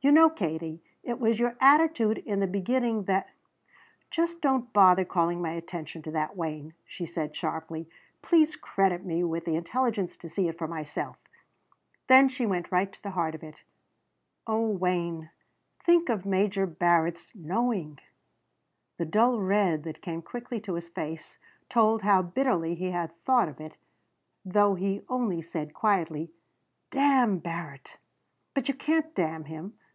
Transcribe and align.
"You 0.00 0.12
know, 0.12 0.28
Katie, 0.28 0.82
it 1.02 1.18
was 1.18 1.40
your 1.40 1.56
attitude 1.62 2.18
in 2.18 2.40
the 2.40 2.46
beginning 2.46 3.04
that" 3.04 3.30
"Just 4.10 4.42
don't 4.42 4.70
bother 4.70 5.02
calling 5.06 5.40
my 5.40 5.52
attention 5.52 6.02
to 6.02 6.10
that, 6.10 6.36
Wayne," 6.36 6.74
she 6.84 7.06
said 7.06 7.34
sharply. 7.34 7.88
"Please 8.20 8.54
credit 8.54 9.02
me 9.02 9.24
with 9.24 9.46
the 9.46 9.56
intelligence 9.56 10.18
to 10.18 10.28
see 10.28 10.46
it 10.46 10.58
for 10.58 10.68
myself." 10.68 11.16
Then 12.06 12.28
she 12.28 12.44
went 12.44 12.70
right 12.70 12.92
to 12.92 13.02
the 13.02 13.12
heart 13.12 13.34
of 13.34 13.42
it. 13.42 13.62
"Oh 14.46 14.68
Wayne 14.68 15.30
think 15.82 16.10
of 16.10 16.26
Major 16.26 16.66
Barrett's 16.66 17.34
knowing." 17.34 17.98
The 18.98 19.06
dull 19.06 19.40
red 19.40 19.84
that 19.84 20.02
came 20.02 20.20
quickly 20.20 20.60
to 20.60 20.74
his 20.74 20.90
face 20.90 21.38
told 21.70 22.02
how 22.02 22.20
bitterly 22.20 22.74
he 22.74 22.90
had 22.90 23.16
thought 23.24 23.48
of 23.48 23.58
it, 23.58 23.78
though 24.44 24.74
he 24.74 25.00
only 25.08 25.40
said 25.40 25.72
quietly: 25.72 26.30
"Damn 26.90 27.38
Barrett." 27.38 27.96
"But 28.52 28.68
you 28.68 28.74
can't 28.74 29.14
damn 29.14 29.44
him. 29.46 29.78